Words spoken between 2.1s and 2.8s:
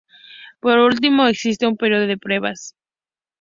pruebas.